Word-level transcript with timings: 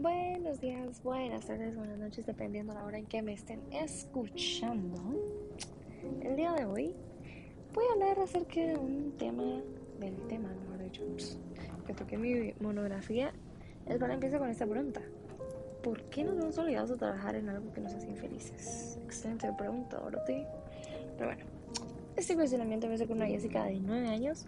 Buenos 0.00 0.60
días, 0.60 1.02
buenas 1.02 1.46
tardes, 1.46 1.74
buenas 1.74 1.98
noches, 1.98 2.24
dependiendo 2.24 2.72
de 2.72 2.78
la 2.78 2.84
hora 2.84 2.98
en 2.98 3.06
que 3.06 3.20
me 3.20 3.32
estén 3.32 3.60
escuchando. 3.72 4.96
El 6.22 6.36
día 6.36 6.52
de 6.52 6.66
hoy 6.66 6.94
voy 7.74 7.84
a 7.90 7.92
hablar 7.94 8.20
acerca 8.20 8.60
de 8.60 8.76
un 8.76 9.16
tema, 9.18 9.60
del 9.98 10.14
tema, 10.28 10.50
mejor 10.50 10.84
dicho, 10.84 11.02
que 11.84 11.94
toqué 11.94 12.16
mi 12.16 12.54
monografía. 12.60 13.32
El 13.86 13.98
cual 13.98 14.12
empieza 14.12 14.38
con 14.38 14.48
esta 14.48 14.68
pregunta. 14.68 15.02
¿Por 15.82 16.00
qué 16.10 16.22
nos 16.22 16.36
vemos 16.36 16.56
obligados 16.58 16.92
a 16.92 16.96
trabajar 16.96 17.34
en 17.34 17.48
algo 17.48 17.72
que 17.72 17.80
nos 17.80 17.92
hace 17.92 18.06
infelices? 18.06 19.00
Excelente 19.04 19.52
pregunta, 19.58 19.98
Dorothy. 19.98 20.44
Pero 21.16 21.30
bueno, 21.30 21.44
este 22.14 22.36
cuestionamiento 22.36 22.86
empezó 22.86 23.08
con 23.08 23.16
una 23.16 23.26
Jessica 23.26 23.64
de 23.64 23.80
9 23.80 24.08
años 24.08 24.46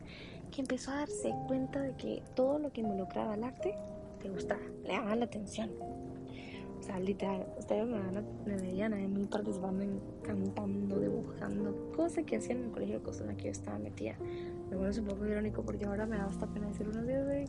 que 0.50 0.60
empezó 0.60 0.90
a 0.90 0.96
darse 0.96 1.32
cuenta 1.46 1.80
de 1.80 1.94
que 1.94 2.22
todo 2.34 2.58
lo 2.58 2.72
que 2.72 2.80
involucraba 2.80 3.34
el 3.34 3.44
arte 3.44 3.74
te 4.20 4.28
gustaba, 4.28 4.60
le 4.84 4.92
daba 4.92 5.16
la 5.16 5.24
atención. 5.24 5.70
O 6.78 6.82
sea, 6.82 6.98
literal, 6.98 7.46
ustedes 7.58 7.86
me, 7.86 7.98
van 7.98 8.16
a, 8.16 8.22
me 8.46 8.56
veían 8.56 8.94
a 8.94 8.96
mí 8.96 9.26
participando 9.26 9.82
en 9.82 10.00
cantando, 10.22 10.98
dibujando, 10.98 11.92
cosas 11.94 12.24
que 12.24 12.36
hacían 12.36 12.58
en 12.58 12.64
el 12.64 12.70
colegio 12.70 12.98
de 12.98 13.04
costura 13.04 13.36
que 13.36 13.44
yo 13.44 13.50
estaba 13.50 13.78
metida. 13.78 14.14
Luego 14.70 14.86
es 14.86 14.98
un 14.98 15.06
poco 15.06 15.26
irónico 15.26 15.62
porque 15.62 15.84
ahora 15.84 16.06
me 16.06 16.16
da 16.16 16.26
hasta 16.26 16.46
pena 16.46 16.68
decir 16.68 16.88
unos 16.88 17.06
días 17.06 17.26
de... 17.26 17.48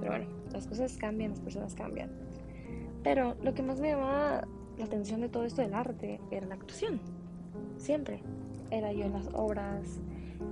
Pero 0.00 0.10
bueno, 0.10 0.26
las 0.52 0.66
cosas 0.66 0.96
cambian, 0.96 1.30
las 1.30 1.40
personas 1.40 1.74
cambian. 1.74 2.10
Pero 3.02 3.36
lo 3.42 3.54
que 3.54 3.62
más 3.62 3.80
me 3.80 3.90
llamaba 3.90 4.46
la 4.76 4.84
atención 4.84 5.20
de 5.20 5.28
todo 5.28 5.44
esto 5.44 5.62
del 5.62 5.74
arte 5.74 6.20
era 6.30 6.46
la 6.46 6.56
actuación. 6.56 7.00
Siempre. 7.78 8.20
Era 8.70 8.92
yo 8.92 9.04
en 9.04 9.14
las 9.14 9.28
obras, 9.32 10.00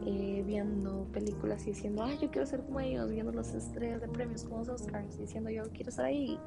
eh, 0.05 0.43
viendo 0.47 1.07
películas 1.13 1.63
y 1.67 1.71
diciendo, 1.71 2.03
ay, 2.05 2.19
yo 2.21 2.31
quiero 2.31 2.47
ser 2.47 2.63
como 2.63 2.81
ellos, 2.81 3.11
viendo 3.11 3.33
las 3.33 3.55
estrellas 3.55 4.01
de 4.01 4.09
premios 4.09 4.45
como 4.45 4.59
los 4.59 4.69
Oscars, 4.69 5.19
diciendo, 5.19 5.51
yo 5.51 5.65
quiero 5.73 5.91
estar 5.91 6.05
ahí. 6.05 6.39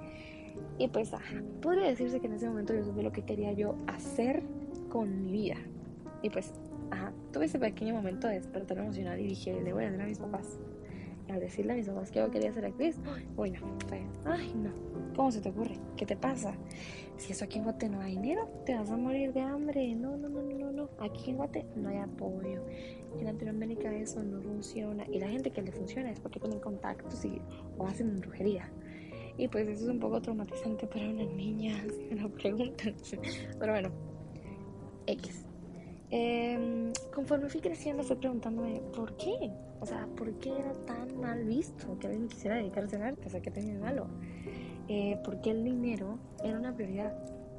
Y 0.77 0.87
pues, 0.87 1.13
ajá, 1.13 1.41
podría 1.61 1.87
decirse 1.87 2.19
que 2.19 2.27
en 2.27 2.33
ese 2.33 2.47
momento 2.47 2.73
yo 2.73 2.83
supe 2.83 3.03
lo 3.03 3.11
que 3.11 3.23
quería 3.23 3.53
yo 3.53 3.75
hacer 3.87 4.43
con 4.89 5.23
mi 5.25 5.31
vida. 5.31 5.57
Y 6.21 6.29
pues, 6.29 6.51
ajá, 6.91 7.13
tuve 7.31 7.45
ese 7.45 7.59
pequeño 7.59 7.93
momento 7.93 8.27
de 8.27 8.35
despertar 8.35 8.77
emocional 8.77 9.19
y 9.19 9.27
dije, 9.27 9.61
le 9.61 9.73
voy 9.73 9.83
a 9.83 9.87
decir 9.87 10.01
a 10.01 10.05
mis 10.05 10.19
papás. 10.19 10.59
Al 11.29 11.39
decirle 11.39 11.73
a 11.73 11.75
mis 11.75 11.87
papás 11.87 12.11
que 12.11 12.19
yo 12.19 12.31
quería 12.31 12.51
ser 12.51 12.65
actriz, 12.65 12.97
bueno, 13.35 13.59
fue, 13.87 14.01
ay, 14.25 14.51
no, 14.55 14.71
¿cómo 15.15 15.31
se 15.31 15.41
te 15.41 15.49
ocurre? 15.49 15.77
¿Qué 15.95 16.05
te 16.05 16.15
pasa? 16.15 16.55
Si 17.17 17.33
eso 17.33 17.45
aquí 17.45 17.57
en 17.57 17.65
Guate 17.65 17.89
no 17.89 17.99
hay 17.99 18.15
dinero, 18.15 18.47
te 18.65 18.73
vas 18.73 18.89
a 18.89 18.97
morir 18.97 19.33
de 19.33 19.41
hambre. 19.41 19.93
No, 19.93 20.17
no, 20.17 20.29
no, 20.29 20.41
no, 20.41 20.71
no. 20.71 20.89
Aquí 20.99 21.31
en 21.31 21.37
Guate 21.37 21.65
no 21.75 21.89
hay 21.89 21.97
apoyo. 21.97 22.65
En 23.19 23.25
Latinoamérica 23.25 23.93
eso 23.93 24.23
no 24.23 24.41
funciona. 24.41 25.05
Y 25.11 25.19
la 25.19 25.27
gente 25.27 25.51
que 25.51 25.61
le 25.61 25.71
funciona 25.71 26.09
es 26.09 26.19
porque 26.19 26.39
ponen 26.39 26.59
contactos 26.59 27.25
y, 27.25 27.41
o 27.77 27.85
hacen 27.85 28.21
brujería. 28.21 28.71
Y 29.37 29.47
pues 29.49 29.67
eso 29.67 29.83
es 29.83 29.89
un 29.89 29.99
poco 29.99 30.21
traumatizante 30.21 30.87
para 30.87 31.09
una 31.09 31.25
niña, 31.25 31.83
si 32.09 32.15
me 32.15 32.29
preguntan. 32.29 32.95
Pero 33.59 33.73
bueno, 33.73 33.91
X. 35.05 35.48
Eh, 36.11 36.91
conforme 37.13 37.49
fui 37.49 37.61
creciendo, 37.61 38.03
fui 38.03 38.15
preguntándome 38.15 38.81
por 38.95 39.15
qué. 39.17 39.51
O 39.79 39.85
sea, 39.85 40.07
¿por 40.17 40.31
qué 40.39 40.49
era 40.49 40.73
tan 40.85 41.19
mal 41.19 41.43
visto 41.43 41.97
que 41.99 42.07
alguien 42.07 42.27
quisiera 42.27 42.57
dedicarse 42.57 42.95
al 42.95 43.03
arte? 43.03 43.27
O 43.27 43.29
sea, 43.29 43.41
¿qué 43.41 43.51
tenía 43.51 43.73
de 43.73 43.79
malo? 43.79 44.07
Eh, 44.87 45.19
¿Por 45.23 45.39
qué 45.41 45.51
el 45.51 45.63
dinero 45.63 46.17
era 46.43 46.57
una 46.57 46.73
prioridad 46.75 47.13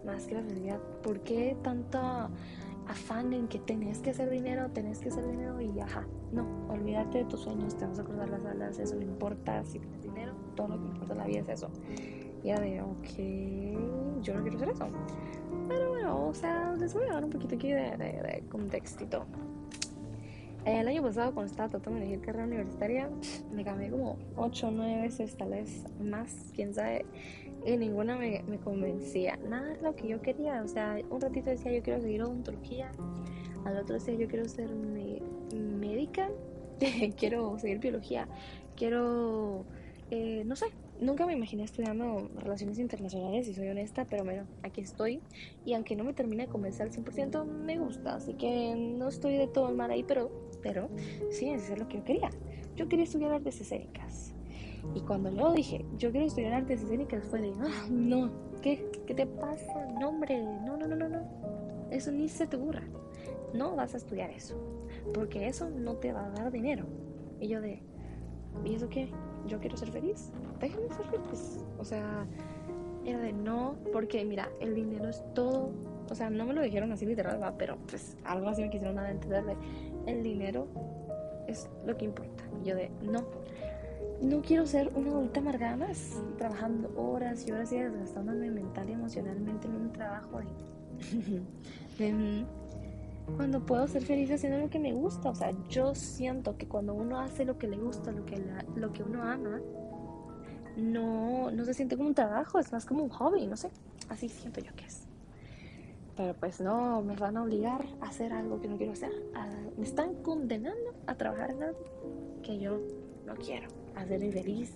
más 0.04 0.26
que 0.26 0.34
la 0.34 0.42
felicidad? 0.42 0.80
¿Por 1.02 1.20
qué 1.20 1.56
tanto 1.62 1.98
afán 2.88 3.32
en 3.32 3.46
que 3.46 3.60
tenés 3.60 4.00
que 4.00 4.10
hacer 4.10 4.28
dinero, 4.28 4.68
tenés 4.70 4.98
que 4.98 5.08
hacer 5.08 5.26
dinero 5.30 5.60
y 5.60 5.78
ajá? 5.78 6.06
No, 6.32 6.46
olvídate 6.68 7.18
de 7.18 7.24
tus 7.24 7.40
sueños, 7.40 7.76
te 7.76 7.86
vas 7.86 7.98
a 7.98 8.04
cruzar 8.04 8.28
las 8.28 8.44
alas, 8.44 8.78
eso 8.78 8.96
no 8.96 9.02
importa. 9.02 9.64
Si 9.64 9.78
tienes 9.78 10.02
dinero, 10.02 10.34
todo 10.56 10.68
lo 10.68 10.80
que 10.80 10.88
importa 10.88 11.12
en 11.12 11.18
la 11.18 11.26
vida 11.26 11.40
es 11.40 11.48
eso. 11.48 11.70
Ya 12.42 12.58
de, 12.58 12.80
ok, 12.80 14.22
yo 14.22 14.34
no 14.34 14.42
quiero 14.42 14.56
hacer 14.56 14.68
eso. 14.70 14.88
Pero 15.68 15.90
bueno, 15.90 16.28
o 16.28 16.34
sea, 16.34 16.74
les 16.78 16.94
voy 16.94 17.04
a 17.04 17.12
dar 17.12 17.24
un 17.24 17.30
poquito 17.30 17.54
aquí 17.54 17.68
de, 17.68 17.96
de, 17.96 18.22
de 18.22 18.44
contextito. 18.50 19.26
El 20.64 20.86
año 20.88 21.02
pasado, 21.02 21.32
cuando 21.32 21.50
estaba 21.50 21.70
tratando 21.70 22.00
de 22.00 22.06
elegir 22.06 22.24
carrera 22.24 22.44
universitaria, 22.44 23.08
me 23.52 23.64
cambié 23.64 23.90
como 23.90 24.18
8 24.36 24.68
o 24.68 24.70
9 24.70 25.02
veces, 25.02 25.34
tal 25.36 25.50
vez 25.50 25.84
más, 26.02 26.52
quién 26.54 26.74
sabe, 26.74 27.06
y 27.64 27.76
ninguna 27.78 28.16
me, 28.16 28.42
me 28.46 28.58
convencía. 28.58 29.38
Nada 29.48 29.72
es 29.72 29.80
lo 29.80 29.96
que 29.96 30.08
yo 30.08 30.20
quería. 30.20 30.62
O 30.62 30.68
sea, 30.68 30.98
un 31.08 31.20
ratito 31.20 31.48
decía 31.48 31.72
yo 31.72 31.82
quiero 31.82 32.00
seguir 32.02 32.22
odontología, 32.22 32.90
al 33.64 33.78
otro 33.78 33.94
decía 33.94 34.14
yo 34.14 34.28
quiero 34.28 34.46
ser 34.48 34.70
médica, 34.70 36.28
quiero 37.18 37.58
seguir 37.58 37.78
biología, 37.78 38.28
quiero, 38.76 39.64
eh, 40.10 40.42
no 40.44 40.56
sé, 40.56 40.66
nunca 41.00 41.26
me 41.26 41.32
imaginé 41.32 41.64
estudiando 41.64 42.30
relaciones 42.36 42.78
internacionales, 42.78 43.46
si 43.46 43.54
soy 43.54 43.68
honesta, 43.68 44.04
pero 44.04 44.24
bueno, 44.24 44.44
aquí 44.62 44.80
estoy. 44.80 45.20
Y 45.64 45.74
aunque 45.74 45.96
no 45.96 46.04
me 46.04 46.12
termine 46.12 46.46
de 46.46 46.48
convencer 46.48 46.86
al 46.86 46.92
100%, 46.92 47.44
me 47.44 47.78
gusta. 47.78 48.16
Así 48.16 48.34
que 48.34 48.74
no 48.76 49.08
estoy 49.08 49.36
de 49.36 49.48
todo 49.48 49.72
mal 49.72 49.90
ahí, 49.90 50.04
pero, 50.04 50.30
pero 50.62 50.88
sí, 51.30 51.50
eso 51.50 51.72
es 51.72 51.78
lo 51.78 51.88
que 51.88 51.98
yo 51.98 52.04
quería. 52.04 52.30
Yo 52.76 52.88
quería 52.88 53.04
estudiar 53.04 53.32
artes 53.32 53.60
escénicas. 53.60 54.34
Y 54.94 55.00
cuando 55.00 55.30
luego 55.30 55.52
dije, 55.52 55.84
yo 55.98 56.10
quiero 56.10 56.26
estudiar 56.26 56.54
artes 56.54 56.82
escénicas, 56.82 57.24
fue 57.24 57.40
de, 57.40 57.52
ah, 57.60 57.86
no, 57.90 58.30
¿qué? 58.62 58.90
¿Qué 59.06 59.14
te 59.14 59.26
pasa? 59.26 59.86
No, 59.98 60.08
hombre, 60.08 60.42
no, 60.42 60.76
no, 60.76 60.86
no, 60.86 60.96
no, 60.96 61.08
no. 61.08 61.88
Eso 61.90 62.12
ni 62.12 62.28
se 62.28 62.46
te 62.46 62.56
ocurra. 62.56 62.82
No 63.54 63.74
vas 63.74 63.94
a 63.94 63.96
estudiar 63.96 64.30
eso. 64.30 64.56
Porque 65.12 65.48
eso 65.48 65.68
no 65.68 65.96
te 65.96 66.12
va 66.12 66.26
a 66.26 66.30
dar 66.30 66.50
dinero. 66.50 66.86
Y 67.40 67.48
yo 67.48 67.60
de, 67.60 67.82
¿y 68.64 68.74
eso 68.74 68.88
qué? 68.88 69.10
Yo 69.46 69.58
quiero 69.58 69.76
ser 69.76 69.90
feliz. 69.90 70.30
Déjame 70.60 70.88
ser 70.88 71.06
feliz. 71.06 71.64
O 71.78 71.84
sea, 71.84 72.26
era 73.04 73.18
de 73.20 73.32
no, 73.32 73.76
porque 73.92 74.24
mira, 74.24 74.50
el 74.60 74.74
dinero 74.74 75.08
es 75.08 75.22
todo. 75.34 75.70
O 76.10 76.14
sea, 76.14 76.28
no 76.30 76.44
me 76.44 76.54
lo 76.54 76.62
dijeron 76.62 76.92
así 76.92 77.06
literal, 77.06 77.42
va, 77.42 77.56
pero 77.56 77.76
pues 77.88 78.16
algo 78.24 78.48
así 78.48 78.62
me 78.62 78.70
quisieron 78.70 78.96
dar 78.96 79.06
a 79.06 79.10
entender 79.10 79.44
de 79.44 79.56
el 80.06 80.22
dinero 80.22 80.66
es 81.46 81.68
lo 81.86 81.96
que 81.96 82.04
importa. 82.04 82.44
Y 82.62 82.68
yo 82.68 82.76
de 82.76 82.90
no, 83.02 83.24
no 84.20 84.42
quiero 84.42 84.66
ser 84.66 84.90
una 84.94 85.10
adulta 85.10 85.40
amargada 85.40 85.76
más, 85.76 86.22
trabajando 86.36 86.92
horas 86.96 87.46
y 87.46 87.52
horas 87.52 87.72
y 87.72 87.78
desgastándome 87.78 88.50
mental 88.50 88.88
y 88.88 88.92
emocionalmente 88.92 89.66
en 89.66 89.76
un 89.76 89.92
trabajo 89.92 90.40
de, 91.98 92.34
cuando 93.36 93.64
puedo 93.64 93.86
ser 93.88 94.02
feliz 94.02 94.30
haciendo 94.30 94.58
lo 94.58 94.70
que 94.70 94.78
me 94.78 94.92
gusta. 94.92 95.30
O 95.30 95.34
sea, 95.34 95.52
yo 95.68 95.94
siento 95.94 96.56
que 96.56 96.66
cuando 96.66 96.94
uno 96.94 97.20
hace 97.20 97.44
lo 97.44 97.58
que 97.58 97.68
le 97.68 97.76
gusta, 97.76 98.12
lo 98.12 98.24
que, 98.24 98.36
la, 98.38 98.64
lo 98.76 98.92
que 98.92 99.02
uno 99.02 99.22
ama, 99.22 99.60
no, 100.76 101.50
no 101.50 101.64
se 101.64 101.74
siente 101.74 101.96
como 101.96 102.08
un 102.08 102.14
trabajo, 102.14 102.58
es 102.58 102.72
más 102.72 102.84
como 102.84 103.04
un 103.04 103.10
hobby, 103.10 103.46
no 103.46 103.56
sé. 103.56 103.70
Así 104.08 104.28
siento 104.28 104.60
yo 104.60 104.74
que 104.74 104.84
es. 104.84 105.06
Pero 106.16 106.34
pues 106.34 106.60
no, 106.60 107.02
me 107.02 107.16
van 107.16 107.36
a 107.36 107.42
obligar 107.42 107.86
a 108.00 108.08
hacer 108.08 108.32
algo 108.32 108.60
que 108.60 108.68
no 108.68 108.76
quiero 108.76 108.92
hacer. 108.92 109.10
A, 109.34 109.48
me 109.76 109.84
están 109.84 110.14
condenando 110.22 110.94
a 111.06 111.14
trabajar 111.14 111.50
en 111.50 111.62
algo 111.62 111.78
que 112.42 112.58
yo 112.58 112.80
no 113.26 113.34
quiero. 113.36 113.68
Hacerme 113.94 114.30
feliz 114.30 114.74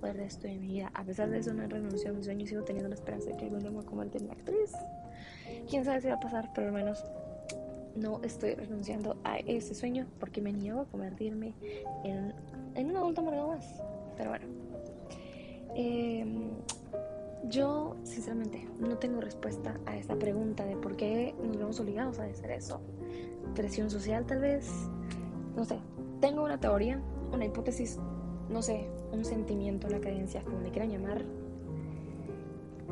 por 0.00 0.10
el 0.10 0.16
resto 0.16 0.46
de 0.46 0.56
mi 0.58 0.68
vida. 0.68 0.90
A 0.94 1.04
pesar 1.04 1.28
de 1.30 1.38
eso, 1.38 1.52
no 1.52 1.62
he 1.62 1.68
renunciado 1.68 2.14
a 2.14 2.16
mis 2.16 2.26
sueños 2.26 2.44
y 2.44 2.48
sigo 2.48 2.62
teniendo 2.62 2.88
la 2.88 2.94
esperanza 2.94 3.30
de 3.30 3.36
que 3.36 3.44
algún 3.44 3.60
día 3.60 3.70
me 3.70 3.76
voy 3.76 3.84
a 3.84 3.88
convertir 3.88 4.22
en 4.22 4.30
actriz. 4.30 4.72
Quién 5.68 5.84
sabe 5.84 6.00
si 6.00 6.08
va 6.08 6.14
a 6.14 6.20
pasar, 6.20 6.50
pero 6.54 6.68
al 6.68 6.72
menos 6.72 7.04
no 7.96 8.20
estoy 8.22 8.54
renunciando 8.54 9.16
a 9.24 9.38
ese 9.38 9.74
sueño 9.74 10.06
porque 10.20 10.40
me 10.40 10.52
niego 10.52 10.82
a 10.82 10.84
convertirme 10.86 11.54
en, 12.04 12.32
en 12.74 12.90
un 12.90 12.96
adulto 12.96 13.20
amargado 13.22 13.48
más. 13.48 13.82
Pero 14.16 14.30
bueno, 14.30 14.46
eh, 15.74 16.24
yo 17.48 17.96
sinceramente 18.02 18.66
no 18.80 18.96
tengo 18.98 19.20
respuesta 19.20 19.78
a 19.86 19.96
esta 19.96 20.16
pregunta 20.16 20.64
de 20.64 20.76
por 20.76 20.96
qué 20.96 21.34
nos 21.42 21.56
vemos 21.56 21.80
obligados 21.80 22.18
a 22.18 22.24
hacer 22.24 22.50
eso. 22.50 22.80
Presión 23.54 23.90
social 23.90 24.24
tal 24.26 24.40
vez, 24.40 24.70
no 25.54 25.64
sé. 25.64 25.78
Tengo 26.20 26.44
una 26.44 26.58
teoría, 26.58 27.00
una 27.32 27.44
hipótesis, 27.44 27.98
no 28.48 28.62
sé, 28.62 28.88
un 29.12 29.24
sentimiento, 29.24 29.86
una 29.86 30.00
creencia, 30.00 30.42
como 30.42 30.60
le 30.60 30.70
quieran 30.70 30.90
llamar. 30.90 31.24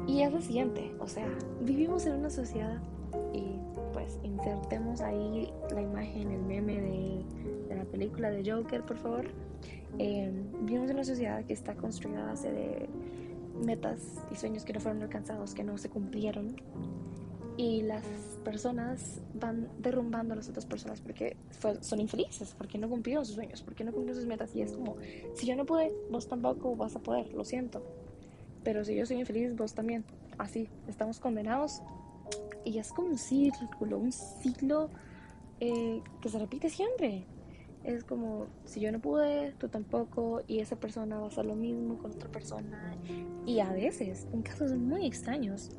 Y 0.06 0.20
es 0.20 0.30
lo 0.30 0.40
siguiente, 0.42 0.94
o 1.00 1.08
sea, 1.08 1.26
vivimos 1.62 2.04
en 2.04 2.16
una 2.16 2.28
sociedad 2.28 2.82
y 3.32 3.53
pues 4.04 4.18
insertemos 4.22 5.00
ahí 5.00 5.50
la 5.72 5.80
imagen, 5.80 6.30
el 6.30 6.42
meme 6.42 6.80
de, 6.80 7.24
de 7.68 7.74
la 7.74 7.84
película 7.84 8.30
de 8.30 8.50
Joker, 8.50 8.82
por 8.82 8.98
favor. 8.98 9.26
Eh, 9.98 10.30
vivimos 10.60 10.90
en 10.90 10.96
una 10.96 11.04
sociedad 11.04 11.42
que 11.44 11.54
está 11.54 11.74
construida 11.74 12.30
a 12.30 12.34
de 12.34 12.88
metas 13.64 14.00
y 14.30 14.36
sueños 14.36 14.64
que 14.64 14.74
no 14.74 14.80
fueron 14.80 15.02
alcanzados, 15.02 15.54
que 15.54 15.64
no 15.64 15.78
se 15.78 15.88
cumplieron. 15.88 16.56
Y 17.56 17.82
las 17.82 18.04
personas 18.44 19.22
van 19.34 19.68
derrumbando 19.78 20.34
a 20.34 20.36
las 20.36 20.48
otras 20.48 20.66
personas 20.66 21.00
porque 21.00 21.36
son 21.80 22.00
infelices, 22.00 22.54
porque 22.58 22.78
no 22.78 22.90
cumplieron 22.90 23.24
sus 23.24 23.36
sueños, 23.36 23.62
porque 23.62 23.84
no 23.84 23.92
cumplieron 23.92 24.20
sus 24.20 24.28
metas. 24.28 24.54
Y 24.54 24.62
es 24.62 24.72
como, 24.72 24.96
si 25.34 25.46
yo 25.46 25.56
no 25.56 25.64
pude, 25.64 25.92
vos 26.10 26.28
tampoco 26.28 26.76
vas 26.76 26.96
a 26.96 26.98
poder, 26.98 27.32
lo 27.32 27.44
siento. 27.44 27.82
Pero 28.64 28.84
si 28.84 28.96
yo 28.96 29.06
soy 29.06 29.18
infeliz, 29.20 29.54
vos 29.54 29.72
también. 29.72 30.04
Así, 30.36 30.68
estamos 30.88 31.20
condenados. 31.20 31.80
Y 32.64 32.78
es 32.78 32.92
como 32.92 33.08
un 33.08 33.18
círculo, 33.18 33.98
un 33.98 34.12
ciclo 34.12 34.90
eh, 35.60 36.02
que 36.20 36.28
se 36.28 36.38
repite 36.38 36.68
siempre. 36.70 37.24
es 37.84 38.02
como, 38.04 38.46
si 38.64 38.80
yo 38.80 38.90
no 38.90 39.00
pude, 39.00 39.52
tú 39.58 39.68
tampoco, 39.68 40.42
y 40.46 40.60
esa 40.60 40.76
persona 40.76 41.18
va 41.18 41.26
a 41.26 41.28
hacer 41.28 41.44
lo 41.44 41.54
mismo 41.54 41.98
con 41.98 42.12
otra 42.12 42.30
persona. 42.30 42.96
Y 43.44 43.60
a 43.60 43.70
veces, 43.72 44.26
en 44.32 44.42
casos 44.42 44.72
muy 44.72 45.06
extraños, 45.06 45.70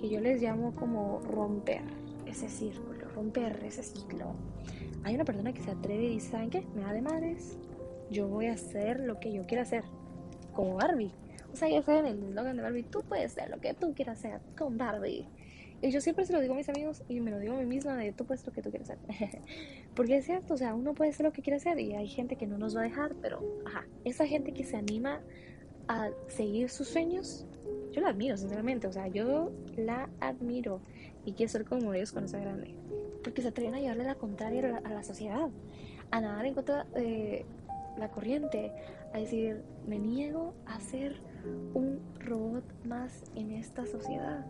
que 0.00 0.08
yo 0.08 0.20
les 0.20 0.42
llamo 0.42 0.74
como 0.74 1.20
romper 1.20 1.82
ese 2.26 2.48
círculo, 2.48 3.08
romper 3.14 3.62
ese 3.64 3.82
ciclo. 3.82 4.34
Hay 5.04 5.14
una 5.14 5.24
persona 5.24 5.52
que 5.52 5.62
se 5.62 5.70
atreve 5.70 6.04
y 6.04 6.08
dice, 6.14 6.32
¿saben 6.32 6.50
qué? 6.50 6.66
Me 6.74 6.82
da 6.82 6.92
de 6.92 7.00
madres, 7.00 7.56
yo 8.10 8.28
voy 8.28 8.46
a 8.46 8.52
hacer 8.52 9.00
lo 9.00 9.18
que 9.18 9.32
yo 9.32 9.46
quiera 9.46 9.62
hacer, 9.62 9.84
como 10.52 10.74
Barbie. 10.74 11.12
O 11.52 11.56
sea, 11.56 11.68
ya 11.68 11.78
en 11.98 12.06
el 12.06 12.22
eslogan 12.22 12.56
de 12.56 12.62
Barbie, 12.62 12.82
tú 12.82 13.02
puedes 13.08 13.32
hacer 13.32 13.50
lo 13.50 13.60
que 13.60 13.72
tú 13.72 13.94
quieras 13.94 14.18
hacer 14.18 14.40
con 14.58 14.76
Barbie. 14.76 15.26
Y 15.82 15.90
yo 15.90 16.00
siempre 16.00 16.24
se 16.24 16.32
lo 16.32 16.40
digo 16.40 16.54
a 16.54 16.56
mis 16.56 16.68
amigos 16.68 17.02
y 17.08 17.20
me 17.20 17.30
lo 17.30 17.38
digo 17.38 17.54
a 17.54 17.58
mí 17.58 17.66
misma 17.66 17.96
de 17.96 18.12
tú 18.12 18.24
puedes 18.24 18.46
lo 18.46 18.52
que 18.52 18.62
tú 18.62 18.70
quieras 18.70 18.90
hacer. 18.90 19.40
Porque 19.94 20.16
es 20.16 20.24
cierto, 20.24 20.54
o 20.54 20.56
sea, 20.56 20.74
uno 20.74 20.94
puede 20.94 21.10
hacer 21.10 21.26
lo 21.26 21.32
que 21.32 21.42
quiere 21.42 21.58
hacer 21.58 21.78
y 21.78 21.94
hay 21.94 22.08
gente 22.08 22.36
que 22.36 22.46
no 22.46 22.56
nos 22.56 22.76
va 22.76 22.80
a 22.80 22.84
dejar, 22.84 23.14
pero 23.20 23.42
ajá, 23.66 23.86
esa 24.04 24.26
gente 24.26 24.52
que 24.52 24.64
se 24.64 24.76
anima 24.76 25.20
a 25.88 26.10
seguir 26.28 26.70
sus 26.70 26.88
sueños, 26.88 27.46
yo 27.92 28.00
la 28.00 28.08
admiro, 28.08 28.36
sinceramente, 28.36 28.86
o 28.86 28.92
sea, 28.92 29.06
yo 29.08 29.52
la 29.76 30.08
admiro 30.20 30.80
y 31.24 31.32
quiero 31.32 31.52
ser 31.52 31.64
como 31.64 31.92
ellos 31.92 32.12
cuando 32.12 32.28
sea 32.28 32.40
grande. 32.40 32.74
Porque 33.22 33.42
se 33.42 33.48
atreven 33.48 33.74
a 33.74 33.80
llevarle 33.80 34.04
la 34.04 34.14
contraria 34.14 34.80
a 34.82 34.90
la, 34.90 35.02
sociedad, 35.02 35.48
a 36.10 36.20
nadar 36.20 36.46
en 36.46 36.54
contra 36.54 36.84
de 36.84 37.44
la 37.98 38.10
corriente, 38.10 38.72
a 39.12 39.18
decir, 39.18 39.62
me 39.86 39.98
niego 39.98 40.54
a 40.66 40.80
ser 40.80 41.16
un 41.74 42.00
robot 42.20 42.64
más 42.84 43.24
en 43.34 43.52
esta 43.52 43.86
sociedad 43.86 44.46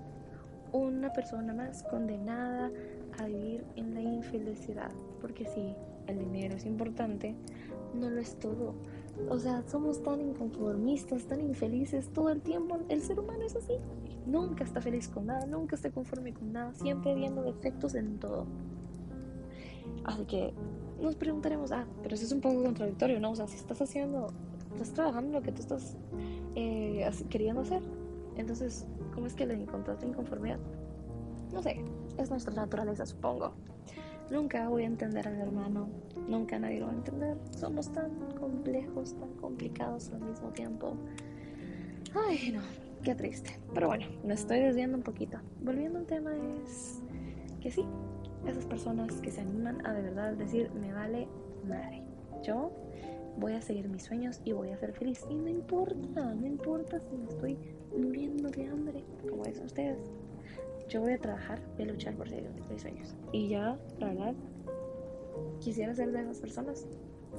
una 0.72 1.12
persona 1.12 1.54
más 1.54 1.82
condenada 1.84 2.70
a 3.18 3.26
vivir 3.26 3.64
en 3.76 3.94
la 3.94 4.02
infelicidad. 4.02 4.90
Porque 5.20 5.44
si 5.46 5.74
el 6.06 6.18
dinero 6.18 6.56
es 6.56 6.66
importante, 6.66 7.34
no 7.94 8.10
lo 8.10 8.20
es 8.20 8.38
todo. 8.38 8.74
O 9.28 9.38
sea, 9.38 9.62
somos 9.66 10.02
tan 10.02 10.20
inconformistas, 10.20 11.24
tan 11.24 11.40
infelices 11.40 12.08
todo 12.12 12.30
el 12.30 12.42
tiempo. 12.42 12.78
El 12.88 13.02
ser 13.02 13.18
humano 13.18 13.44
es 13.44 13.56
así. 13.56 13.74
Nunca 14.26 14.64
está 14.64 14.80
feliz 14.80 15.08
con 15.08 15.26
nada, 15.26 15.46
nunca 15.46 15.76
está 15.76 15.90
conforme 15.90 16.34
con 16.34 16.52
nada, 16.52 16.74
siempre 16.74 17.14
viendo 17.14 17.42
defectos 17.42 17.94
en 17.94 18.18
todo. 18.18 18.46
Así 20.04 20.24
que 20.24 20.52
nos 21.00 21.16
preguntaremos, 21.16 21.72
ah, 21.72 21.86
pero 22.02 22.14
eso 22.14 22.24
es 22.24 22.32
un 22.32 22.40
poco 22.40 22.62
contradictorio, 22.62 23.20
¿no? 23.20 23.30
O 23.30 23.36
sea, 23.36 23.46
si 23.46 23.56
estás 23.56 23.80
haciendo, 23.80 24.28
estás 24.72 24.92
trabajando 24.92 25.38
lo 25.38 25.42
que 25.42 25.52
tú 25.52 25.62
estás 25.62 25.96
eh, 26.54 27.08
queriendo 27.28 27.62
hacer, 27.62 27.82
entonces 28.36 28.86
¿Cómo 29.16 29.26
es 29.26 29.34
que 29.34 29.46
le 29.46 29.54
encontraste 29.54 30.06
inconformidad? 30.06 30.58
No 31.54 31.62
sé, 31.62 31.82
es 32.18 32.28
nuestra 32.28 32.52
naturaleza, 32.52 33.06
supongo. 33.06 33.54
Nunca 34.30 34.68
voy 34.68 34.82
a 34.82 34.86
entender 34.86 35.26
a 35.26 35.30
mi 35.30 35.40
hermano, 35.40 35.88
nunca 36.28 36.58
nadie 36.58 36.80
lo 36.80 36.86
va 36.88 36.92
a 36.92 36.96
entender. 36.96 37.38
Somos 37.50 37.90
tan 37.90 38.10
complejos, 38.38 39.14
tan 39.18 39.30
complicados 39.40 40.10
al 40.10 40.20
mismo 40.20 40.50
tiempo. 40.50 40.96
Ay, 42.14 42.52
no, 42.52 42.60
qué 43.02 43.14
triste. 43.14 43.58
Pero 43.72 43.86
bueno, 43.86 44.04
me 44.22 44.34
estoy 44.34 44.60
desviando 44.60 44.98
un 44.98 45.02
poquito. 45.02 45.38
Volviendo 45.62 45.98
al 45.98 46.04
tema 46.04 46.32
es 46.62 47.00
que 47.62 47.70
sí, 47.70 47.86
esas 48.46 48.66
personas 48.66 49.14
que 49.22 49.30
se 49.30 49.40
animan 49.40 49.86
a 49.86 49.94
de 49.94 50.02
verdad 50.02 50.34
decir, 50.34 50.70
me 50.74 50.92
vale 50.92 51.26
madre. 51.66 52.02
Yo 52.42 52.70
voy 53.36 53.52
a 53.52 53.60
seguir 53.60 53.88
mis 53.88 54.04
sueños 54.04 54.40
y 54.44 54.52
voy 54.52 54.70
a 54.70 54.76
ser 54.76 54.92
feliz. 54.92 55.24
Y 55.28 55.34
no 55.34 55.48
importa, 55.48 56.34
no 56.34 56.46
importa 56.46 57.00
si 57.00 57.16
me 57.16 57.28
estoy 57.28 57.58
muriendo 57.96 58.50
de 58.50 58.66
hambre, 58.66 59.04
como 59.28 59.44
dicen 59.44 59.66
ustedes. 59.66 59.98
Yo 60.88 61.00
voy 61.00 61.14
a 61.14 61.18
trabajar, 61.18 61.60
voy 61.76 61.88
a 61.88 61.92
luchar 61.92 62.14
por 62.14 62.28
seguir 62.28 62.48
mis 62.70 62.82
sueños. 62.82 63.14
Y 63.32 63.48
ya, 63.48 63.78
la 63.98 64.08
verdad, 64.08 64.34
quisiera 65.60 65.94
ser 65.94 66.12
de 66.12 66.20
esas 66.20 66.40
personas. 66.40 66.86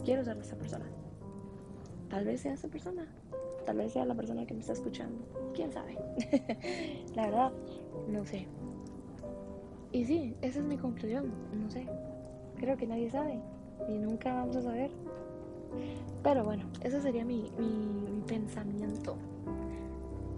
Quiero 0.04 0.24
ser 0.24 0.36
de 0.36 0.44
esa 0.44 0.58
persona. 0.58 0.86
Tal 2.10 2.26
vez 2.26 2.42
sea 2.42 2.54
esa 2.54 2.68
persona. 2.68 3.08
Tal 3.66 3.78
vez 3.78 3.94
sea 3.94 4.06
la 4.06 4.16
persona 4.16 4.46
que 4.46 4.54
me 4.54 4.62
está 4.62 4.74
escuchando. 4.74 5.26
¿Quién 5.54 5.72
sabe? 5.72 5.98
la 7.16 7.26
verdad, 7.26 7.52
no 8.08 8.26
sé. 8.26 8.48
Y 9.92 10.06
sí, 10.06 10.36
esa 10.42 10.60
es 10.60 10.66
mi 10.66 10.78
conclusión. 10.78 11.32
No 11.54 11.70
sé. 11.70 11.88
Creo 12.58 12.78
que 12.78 12.88
nadie 12.88 13.10
sabe. 13.10 13.40
Y 13.88 13.98
nunca 13.98 14.34
vamos 14.34 14.56
a 14.58 14.62
saber. 14.62 14.92
Pero 16.28 16.44
bueno, 16.44 16.66
ese 16.84 17.00
sería 17.00 17.24
mi, 17.24 17.50
mi, 17.58 18.12
mi 18.12 18.22
pensamiento. 18.28 19.16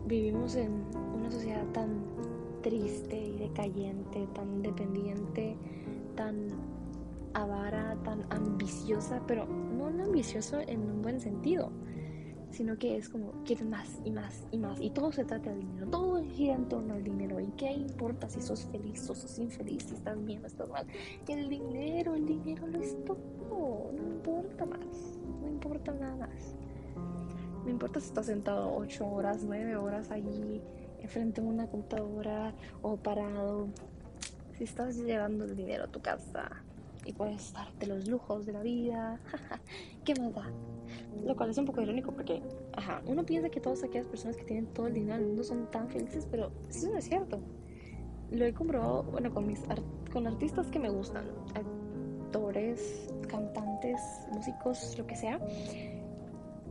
Vivimos 0.06 0.54
en 0.54 0.84
una 1.18 1.32
sociedad 1.32 1.66
tan 1.74 2.04
triste 2.62 3.20
y 3.20 3.40
decayente, 3.40 4.28
tan 4.36 4.62
dependiente, 4.62 5.58
tan 6.16 6.50
avara, 7.34 7.98
tan 8.04 8.24
ambiciosa, 8.30 9.20
pero 9.26 9.48
no 9.48 9.86
un 9.86 10.00
ambicioso 10.02 10.60
en 10.60 10.80
un 10.80 11.02
buen 11.02 11.20
sentido, 11.20 11.72
sino 12.52 12.78
que 12.78 12.96
es 12.96 13.10
como 13.10 13.32
quieres 13.44 13.66
más 13.66 14.00
y 14.06 14.12
más 14.12 14.46
y 14.52 14.60
más. 14.60 14.80
Y 14.80 14.92
todo 14.92 15.12
se 15.12 15.26
trata 15.26 15.50
del 15.50 15.62
dinero, 15.62 15.88
todo 15.88 16.24
gira 16.24 16.54
en 16.54 16.70
torno 16.70 16.94
al 16.94 17.04
dinero. 17.04 17.40
Y 17.40 17.48
qué 17.58 17.72
importa 17.72 18.30
si 18.30 18.42
sos 18.42 18.64
feliz 18.66 19.10
o 19.10 19.16
sos 19.16 19.40
infeliz, 19.40 19.86
si 19.86 19.96
estás 19.96 20.24
bien 20.24 20.44
o 20.44 20.46
estás 20.46 20.70
mal, 20.70 20.86
el 21.28 21.50
dinero, 21.50 22.14
el 22.14 22.28
dinero 22.28 22.68
lo 22.68 22.80
es 22.80 22.96
todo, 23.06 23.92
importa 25.70 25.94
nada 25.94 26.16
más. 26.16 26.56
No 27.64 27.70
importa 27.70 28.00
si 28.00 28.08
estás 28.08 28.26
sentado 28.26 28.76
8 28.76 29.08
horas, 29.08 29.44
9 29.44 29.76
horas 29.76 30.10
allí 30.10 30.62
enfrente 31.00 31.42
de 31.42 31.48
una 31.48 31.68
computadora 31.68 32.54
o 32.82 32.98
parado. 32.98 33.68
Si 34.58 34.64
estás 34.64 34.98
llevando 34.98 35.46
el 35.46 35.56
dinero 35.56 35.84
a 35.84 35.88
tu 35.88 36.02
casa 36.02 36.50
y 37.06 37.14
puedes 37.14 37.54
darte 37.54 37.86
los 37.86 38.08
lujos 38.08 38.46
de 38.46 38.54
la 38.54 38.62
vida, 38.62 39.20
¿qué 40.06 40.16
más 40.16 40.34
da? 40.34 40.50
Lo 41.24 41.36
cual 41.36 41.52
es 41.52 41.58
un 41.58 41.66
poco 41.66 41.82
irónico 41.82 42.12
porque, 42.12 42.42
ajá, 42.74 43.02
uno 43.06 43.24
piensa 43.24 43.50
que 43.50 43.60
todas 43.60 43.84
aquellas 43.84 44.08
personas 44.08 44.38
que 44.38 44.44
tienen 44.44 44.66
todo 44.74 44.88
el 44.88 44.96
dinero 44.96 45.18
del 45.18 45.28
mundo 45.28 45.44
son 45.44 45.70
tan 45.70 45.88
felices, 45.90 46.28
pero 46.30 46.52
eso 46.68 46.90
no 46.90 46.98
es 46.98 47.06
cierto. 47.06 47.40
Lo 48.32 48.46
he 48.46 48.54
comprobado, 48.54 49.04
bueno, 49.04 49.32
con 49.32 49.46
mis 49.46 49.62
con 50.12 50.26
artistas 50.26 50.68
que 50.68 50.80
me 50.80 50.90
gustan, 50.90 51.26
actores, 51.54 53.09
músicos, 54.40 54.98
lo 54.98 55.06
que 55.06 55.16
sea 55.16 55.40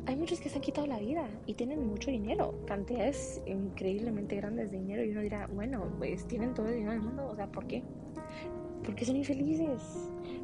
hay 0.08 0.16
muchos 0.16 0.40
que 0.40 0.48
se 0.48 0.56
han 0.56 0.62
quitado 0.62 0.86
la 0.86 0.98
vida 0.98 1.28
y 1.44 1.52
tienen 1.52 1.86
mucho 1.86 2.10
dinero, 2.10 2.54
cantidades 2.66 3.42
increíblemente 3.44 4.36
grandes 4.36 4.70
de 4.70 4.78
dinero 4.78 5.04
y 5.04 5.10
uno 5.10 5.20
dirá, 5.20 5.46
bueno, 5.48 5.84
pues 5.98 6.26
tienen 6.26 6.54
todo 6.54 6.66
el 6.66 6.76
dinero 6.76 6.92
del 6.92 7.02
mundo, 7.02 7.26
o 7.26 7.36
sea, 7.36 7.46
¿por 7.46 7.66
qué? 7.66 7.82
Porque 8.84 9.04
son 9.04 9.16
infelices, 9.16 9.82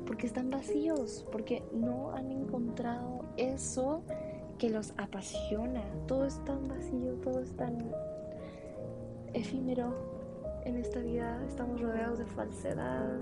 porque 0.06 0.26
están 0.26 0.50
vacíos, 0.50 1.26
porque 1.32 1.62
no 1.72 2.12
han 2.12 2.30
encontrado 2.30 3.24
eso 3.38 4.02
que 4.58 4.68
los 4.68 4.92
apasiona. 4.98 5.82
Todo 6.06 6.26
es 6.26 6.44
tan 6.44 6.68
vacío, 6.68 7.14
todo 7.22 7.40
es 7.40 7.56
tan 7.56 7.90
efímero 9.32 9.94
en 10.66 10.76
esta 10.76 11.00
vida. 11.00 11.42
Estamos 11.48 11.80
rodeados 11.80 12.18
de 12.18 12.26
falsedad, 12.26 13.18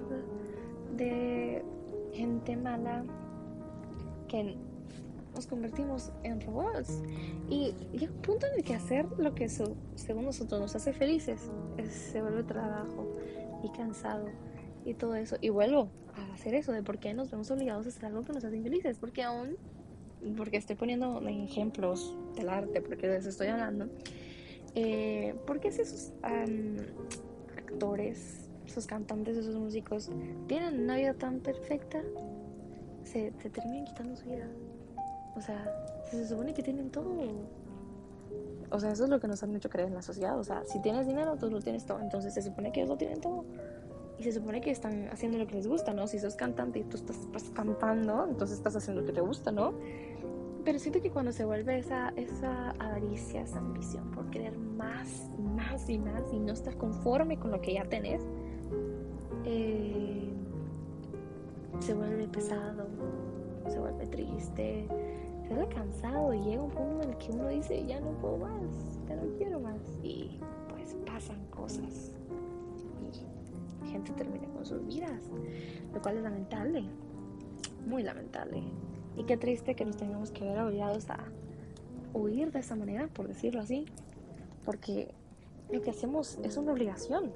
de 0.97 1.62
gente 2.12 2.56
mala 2.56 3.04
que 4.33 4.57
nos 5.35 5.47
convertimos 5.47 6.11
en 6.23 6.41
robots. 6.41 7.03
Y 7.51 7.75
llega 7.93 8.12
un 8.12 8.23
punto 8.23 8.47
en 8.47 8.55
el 8.59 8.65
que 8.65 8.75
hacer 8.75 9.07
lo 9.19 9.35
que 9.35 9.49
según 9.49 10.25
nosotros 10.25 10.61
nos 10.61 10.75
hace 10.75 10.93
felices 10.93 11.51
se 11.91 12.23
vuelve 12.23 12.43
trabajo 12.43 13.15
y 13.62 13.69
cansado 13.71 14.27
y 14.85 14.95
todo 14.95 15.15
eso. 15.15 15.37
Y 15.41 15.51
vuelvo 15.51 15.91
a 16.17 16.33
hacer 16.35 16.55
eso 16.55 16.73
de 16.73 16.83
por 16.83 16.99
qué 16.99 17.12
nos 17.12 17.31
vemos 17.31 17.51
obligados 17.51 17.87
a 17.87 17.89
hacer 17.91 18.07
algo 18.07 18.23
que 18.23 18.33
nos 18.33 18.45
hace 18.45 18.57
infelices. 18.57 18.99
Porque 18.99 19.23
aún, 19.23 19.57
porque 20.37 20.57
estoy 20.57 20.77
poniendo 20.77 21.21
ejemplos 21.29 22.17
del 22.35 22.49
arte, 22.49 22.81
porque 22.81 23.07
de 23.07 23.19
eso 23.19 23.29
estoy 23.29 23.49
hablando. 23.49 23.89
Eh, 24.75 25.35
porque 25.47 25.71
si 25.71 25.83
esos 25.83 26.12
actores, 27.59 28.49
esos 28.67 28.87
cantantes, 28.87 29.37
esos 29.37 29.57
músicos 29.57 30.11
tienen 30.47 30.85
una 30.85 30.97
vida 30.97 31.12
tan 31.12 31.41
perfecta, 31.41 32.03
se, 33.04 33.32
se 33.40 33.50
terminan 33.50 33.85
quitando 33.85 34.16
su 34.16 34.26
vida. 34.26 34.47
O 35.35 35.40
sea, 35.40 35.64
se 36.11 36.26
supone 36.26 36.52
que 36.54 36.62
tienen 36.62 36.90
todo. 36.90 37.11
O 38.71 38.80
sea, 38.80 38.92
eso 38.92 39.04
es 39.04 39.11
lo 39.11 39.21
que 39.21 39.28
nos 39.28 39.42
han 39.42 39.54
hecho 39.54 39.68
creer 39.68 39.88
en 39.88 39.94
la 39.94 40.02
sociedad. 40.02 40.38
O 40.38 40.44
sea, 40.44 40.62
si 40.66 40.80
tienes 40.80 41.06
dinero, 41.06 41.37
tú 41.37 41.50
lo 41.50 41.61
tienes 41.61 41.85
todo. 41.85 42.00
Entonces 42.00 42.35
se 42.35 42.42
supone 42.42 42.73
que 42.73 42.80
ellos 42.80 42.90
lo 42.90 42.97
tienen 42.97 43.21
todo. 43.21 43.44
Y 44.18 44.25
se 44.25 44.32
supone 44.32 44.61
que 44.61 44.71
están 44.71 45.09
haciendo 45.09 45.38
lo 45.38 45.47
que 45.47 45.54
les 45.54 45.66
gusta, 45.66 45.92
¿no? 45.92 46.06
Si 46.06 46.18
sos 46.18 46.37
cantante 46.37 46.78
y 46.78 46.85
tú 46.85 46.97
estás 46.97 47.16
pues, 47.30 47.50
cantando, 47.50 48.26
entonces 48.28 48.59
estás 48.59 48.76
haciendo 48.76 49.00
lo 49.00 49.06
que 49.06 49.12
te 49.12 49.21
gusta, 49.21 49.50
¿no? 49.52 49.75
Pero 50.64 50.78
siento 50.78 51.00
que 51.00 51.11
cuando 51.11 51.32
se 51.32 51.44
vuelve 51.44 51.78
esa, 51.78 52.11
esa 52.11 52.71
avaricia, 52.78 53.42
esa 53.42 53.59
ambición 53.59 54.11
por 54.12 54.30
querer 54.30 54.56
más, 54.56 55.28
más 55.38 55.88
y 55.90 55.99
más 55.99 56.32
y 56.32 56.38
no 56.38 56.52
estar 56.52 56.76
conforme 56.76 57.38
con 57.38 57.50
lo 57.50 57.61
que 57.61 57.75
ya 57.75 57.85
tenés, 57.85 58.23
se 61.83 61.95
vuelve 61.95 62.29
pesado, 62.29 62.87
se 63.69 63.77
vuelve 63.77 64.07
triste, 64.07 64.87
se 65.43 65.49
vuelve 65.49 65.75
cansado 65.75 66.33
y 66.33 66.41
llega 66.41 66.62
un 66.62 66.71
punto 66.71 67.03
en 67.03 67.11
el 67.11 67.19
que 67.19 67.33
uno 67.33 67.49
dice, 67.49 67.85
ya 67.85 67.99
no 67.99 68.12
puedo 68.21 68.39
más, 68.39 69.01
ya 69.09 69.17
no 69.17 69.23
quiero 69.37 69.59
más. 69.59 69.81
Y 70.01 70.39
pues 70.69 70.97
pasan 71.05 71.45
cosas 71.47 72.12
y 73.83 73.89
gente 73.91 74.12
termina 74.12 74.47
con 74.55 74.65
sus 74.65 74.87
vidas, 74.87 75.25
lo 75.93 76.01
cual 76.01 76.19
es 76.19 76.23
lamentable. 76.23 76.85
muy 77.85 78.05
lamentable. 78.05 78.62
Y 79.17 79.25
qué 79.25 79.37
triste 79.37 79.75
que 79.75 79.85
nos 79.85 79.97
tengamos 79.97 80.31
que 80.31 80.45
ver 80.45 80.61
obligados 80.61 81.11
a 81.11 81.19
huir 82.15 82.53
de 82.53 82.61
esa 82.61 82.77
manera, 82.77 83.09
por 83.09 83.27
decirlo 83.27 83.61
así, 83.61 83.87
porque 84.65 85.12
lo 85.73 85.83
que 85.83 85.91
hacemos 85.91 86.39
es 86.45 86.57
una 86.57 86.73
obligación 86.73 87.33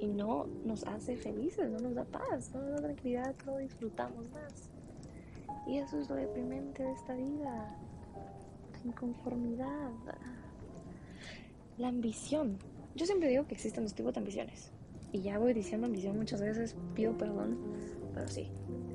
y 0.00 0.08
no 0.08 0.46
nos 0.64 0.84
hace 0.84 1.16
felices, 1.16 1.70
no 1.70 1.78
nos 1.78 1.94
da 1.94 2.04
paz, 2.04 2.50
no 2.54 2.62
nos 2.62 2.72
da 2.72 2.82
tranquilidad, 2.88 3.34
no 3.46 3.58
disfrutamos 3.58 4.28
más. 4.30 4.70
Y 5.66 5.78
eso 5.78 6.00
es 6.00 6.08
lo 6.08 6.16
deprimente 6.16 6.82
de 6.82 6.92
esta 6.92 7.14
vida, 7.14 7.76
la 8.72 8.80
inconformidad, 8.90 9.90
la 11.76 11.88
ambición. 11.88 12.58
Yo 12.94 13.06
siempre 13.06 13.28
digo 13.28 13.46
que 13.46 13.54
existen 13.54 13.84
dos 13.84 13.94
tipos 13.94 14.14
de 14.14 14.20
ambiciones. 14.20 14.72
Y 15.12 15.20
ya 15.22 15.38
voy 15.38 15.52
diciendo 15.52 15.86
ambición 15.86 16.16
muchas 16.16 16.40
veces, 16.40 16.76
pido 16.94 17.16
perdón, 17.16 17.58
pero 18.14 18.26
sí. 18.28 18.48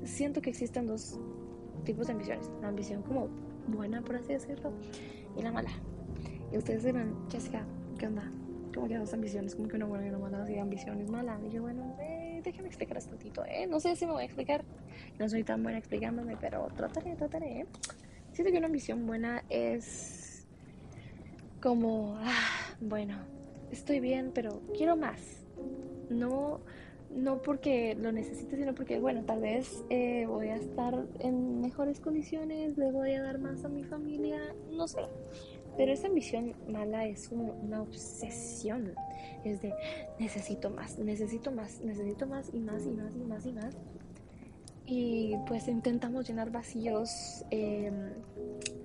Siento 0.05 0.41
que 0.41 0.49
existen 0.49 0.87
dos 0.87 1.19
tipos 1.83 2.07
de 2.07 2.13
ambiciones. 2.13 2.49
La 2.61 2.69
ambición 2.69 3.03
como 3.03 3.27
buena, 3.67 4.01
por 4.01 4.15
así 4.15 4.33
decirlo, 4.33 4.71
y 5.37 5.41
la 5.41 5.51
mala. 5.51 5.71
Y 6.51 6.57
ustedes 6.57 6.83
dirán, 6.83 7.13
Jessica, 7.29 7.65
¿qué 7.97 8.07
onda? 8.07 8.31
¿Cómo 8.75 8.89
que 8.89 8.97
dos 8.97 9.13
ambiciones? 9.13 9.55
Como 9.55 9.69
que 9.69 9.77
una 9.77 9.85
buena 9.85 10.05
y 10.05 10.09
una 10.09 10.17
mala, 10.17 10.45
si 10.45 10.57
ambición 10.57 10.99
es 10.99 11.09
mala. 11.09 11.39
Y 11.47 11.49
yo, 11.49 11.61
bueno, 11.61 11.95
eh, 12.01 12.41
déjame 12.43 12.67
explicar 12.67 12.97
esto 12.97 13.11
tantito, 13.11 13.45
¿eh? 13.45 13.65
No 13.67 13.79
sé 13.79 13.95
si 13.95 14.05
me 14.05 14.11
voy 14.11 14.23
a 14.23 14.25
explicar. 14.25 14.65
No 15.17 15.29
soy 15.29 15.45
tan 15.45 15.63
buena 15.63 15.77
explicándome, 15.77 16.35
pero 16.35 16.67
trataré, 16.75 17.15
trataré. 17.15 17.65
Siento 18.33 18.51
que 18.51 18.57
una 18.57 18.67
ambición 18.67 19.07
buena 19.07 19.45
es 19.49 20.45
como, 21.61 22.17
ah, 22.19 22.75
bueno, 22.81 23.17
estoy 23.71 24.01
bien, 24.01 24.31
pero 24.33 24.61
quiero 24.75 24.97
más. 24.97 25.45
No 26.09 26.59
no 27.15 27.41
porque 27.41 27.95
lo 27.95 28.11
necesite, 28.11 28.57
sino 28.57 28.75
porque, 28.75 28.99
bueno, 28.99 29.23
tal 29.23 29.39
vez 29.39 29.83
eh, 29.89 30.25
voy 30.27 30.49
a 30.49 30.55
estar 30.57 31.05
en 31.19 31.61
mejores 31.61 32.01
condiciones, 32.01 32.77
le 32.77 32.91
voy 32.91 33.13
a 33.13 33.23
dar 33.23 33.39
más 33.39 33.63
a 33.63 33.69
mi 33.69 33.83
familia, 33.83 34.53
no 34.71 34.87
sé. 34.87 34.99
Pero 35.77 35.91
esa 35.91 36.07
ambición 36.07 36.53
mala 36.67 37.05
es 37.05 37.29
una 37.31 37.81
obsesión. 37.81 38.93
Es 39.43 39.61
de 39.61 39.73
necesito 40.19 40.69
más, 40.69 40.97
necesito 40.97 41.51
más, 41.51 41.81
necesito 41.81 42.25
más 42.27 42.49
y 42.53 42.59
más 42.59 42.85
y 42.85 42.91
más 42.91 43.15
y 43.15 43.23
más 43.23 43.45
y 43.45 43.51
más. 43.51 43.77
Y 44.87 45.35
pues 45.47 45.67
intentamos 45.67 46.27
llenar 46.27 46.51
vacíos 46.51 47.43
em, 47.49 48.11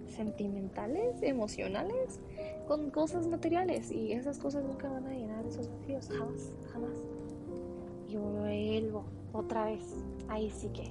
sentimentales, 0.08 1.22
emocionales, 1.22 2.20
con 2.66 2.90
cosas 2.90 3.26
materiales. 3.26 3.90
Y 3.90 4.12
esas 4.12 4.38
cosas 4.38 4.64
nunca 4.64 4.88
van 4.88 5.06
a 5.06 5.10
llenar 5.10 5.46
esos 5.46 5.70
vacíos, 5.70 6.08
jamás, 6.08 6.52
jamás 6.72 6.96
y 8.10 8.16
vuelvo 8.16 9.04
otra 9.32 9.64
vez. 9.66 9.84
Ahí 10.28 10.50
sí 10.50 10.68
que, 10.68 10.90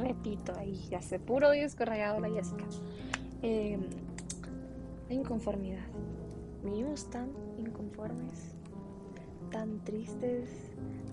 repito, 0.00 0.52
ahí 0.56 0.74
ya 0.88 1.02
se 1.02 1.18
puro 1.18 1.50
disco 1.50 1.84
rayado 1.84 2.20
la 2.20 2.30
Jessica. 2.30 2.64
Eh, 3.42 3.78
la 5.08 5.14
inconformidad. 5.14 5.86
Vivimos 6.62 7.10
tan 7.10 7.30
inconformes, 7.58 8.54
tan 9.50 9.82
tristes, 9.84 10.48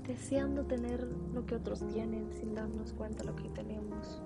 deseando 0.07 0.65
tener 0.65 1.07
lo 1.33 1.45
que 1.45 1.55
otros 1.55 1.86
tienen 1.88 2.31
sin 2.31 2.55
darnos 2.55 2.93
cuenta 2.93 3.24
lo 3.24 3.36
que 3.36 3.50
tenemos, 3.50 4.21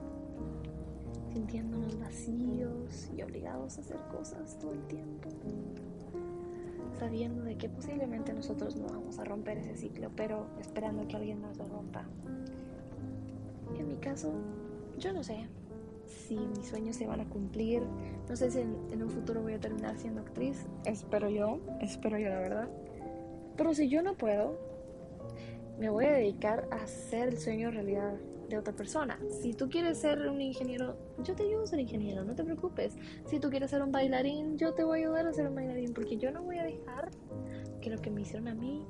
sintiéndonos 1.34 2.00
vacíos 2.00 3.10
y 3.15 3.22
obligados 3.22 3.77
a 3.77 3.81
hacer 3.81 4.00
cosas 4.12 4.57
todo 4.60 4.72
el 4.72 4.86
tiempo 4.88 5.29
sabiendo 6.98 7.43
de 7.43 7.57
que 7.57 7.69
posiblemente 7.69 8.34
nosotros 8.34 8.75
no 8.75 8.88
vamos 8.88 9.19
a 9.19 9.24
romper 9.24 9.57
ese 9.57 9.75
ciclo, 9.75 10.10
pero 10.15 10.48
esperando 10.60 11.07
que 11.07 11.17
alguien 11.17 11.41
más 11.41 11.57
lo 11.57 11.67
rompa. 11.67 12.05
En 13.77 13.88
mi 13.88 13.95
caso, 13.95 14.34
yo 14.98 15.13
no 15.13 15.24
sé 15.24 15.48
si 16.27 16.36
mis 16.38 16.67
sueños 16.67 16.96
se 16.96 17.05
van 17.05 17.22
a 17.22 17.29
cumplir, 17.29 17.84
no 18.27 18.36
sé 18.36 18.51
si 18.51 18.60
en, 18.60 19.03
un 19.03 19.10
futuro 19.10 19.41
voy 19.41 19.53
a 19.53 19.60
terminar 19.60 19.98
siendo 19.98 20.22
actriz, 20.22 20.65
espero 20.86 21.29
yo, 21.29 21.60
espero 21.82 22.17
yo 22.17 22.29
la 22.29 22.39
verdad. 22.39 22.70
Pero 23.55 23.74
si 23.74 23.89
yo 23.89 24.01
no 24.01 24.15
puedo, 24.15 24.58
me 25.79 25.89
voy 25.89 26.05
a 26.05 26.12
dedicar 26.12 26.67
a 26.72 26.84
hacer 26.84 27.29
el 27.29 27.38
sueño 27.38 27.72
realidad 27.72 28.15
de 28.50 28.58
otra 28.58 28.74
persona. 28.74 29.20
Si 29.41 29.53
tú 29.53 29.70
quieres 29.70 30.00
ser 30.00 30.27
un 30.27 30.41
ingeniero, 30.41 30.98
yo 31.24 31.36
te 31.36 31.44
ayudo 31.44 31.63
a 31.63 31.67
ser 31.67 31.79
ingeniero, 31.79 32.24
no 32.24 32.36
te 32.36 32.44
preocupes. 32.44 32.96
Si 33.25 33.39
tú 33.39 33.50
quieres 33.50 33.72
ser 33.72 33.82
un 33.82 33.91
bailarín, 33.91 34.58
yo 34.58 34.74
te 34.74 34.84
voy 34.84 35.00
a 35.00 35.01
ayudar 35.03 35.27
a 35.27 35.34
ser 35.34 35.48
un 35.48 35.55
bailarín, 35.55 35.94
porque 35.94 36.17
yo 36.17 36.32
no 36.32 36.44
voy 36.44 36.58
a 36.58 36.63
dejar 36.63 37.12
que 37.82 37.89
lo 37.89 38.01
que 38.01 38.12
me 38.12 38.22
hicieron 38.22 38.48
a 38.48 38.55
mí 38.55 38.86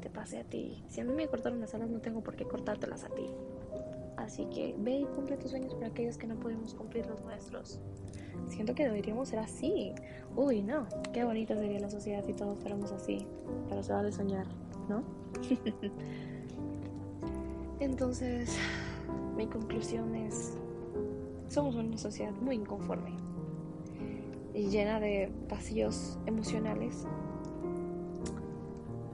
te 0.00 0.10
pase 0.10 0.38
a 0.38 0.44
ti. 0.44 0.82
Si 0.88 1.00
a 1.00 1.04
mí 1.04 1.12
me 1.12 1.28
cortaron 1.28 1.60
las 1.60 1.74
alas, 1.74 1.88
no 1.88 2.00
tengo 2.00 2.22
por 2.22 2.36
qué 2.36 2.44
cortártelas 2.44 3.04
a 3.04 3.08
ti. 3.08 3.26
Así 4.24 4.46
que 4.46 4.74
ve 4.78 5.00
y 5.00 5.04
cumple 5.04 5.36
tus 5.36 5.50
sueños 5.50 5.74
para 5.74 5.88
aquellos 5.88 6.16
que 6.16 6.26
no 6.26 6.36
podemos 6.36 6.72
cumplir 6.72 7.06
los 7.06 7.22
nuestros. 7.22 7.78
Siento 8.48 8.74
que 8.74 8.84
deberíamos 8.84 9.28
ser 9.28 9.38
así. 9.38 9.92
Uy, 10.34 10.62
no, 10.62 10.86
qué 11.12 11.24
bonita 11.24 11.54
sería 11.54 11.78
la 11.78 11.90
sociedad 11.90 12.24
si 12.24 12.32
todos 12.32 12.58
fuéramos 12.58 12.90
así. 12.90 13.26
Pero 13.68 13.82
se 13.82 13.92
vale 13.92 14.10
soñar, 14.12 14.46
¿no? 14.88 15.02
Entonces, 17.80 18.56
mi 19.36 19.46
conclusión 19.46 20.14
es, 20.14 20.56
somos 21.48 21.74
una 21.74 21.98
sociedad 21.98 22.32
muy 22.40 22.56
inconforme 22.56 23.10
y 24.54 24.68
llena 24.68 25.00
de 25.00 25.30
vacíos 25.50 26.18
emocionales, 26.24 27.04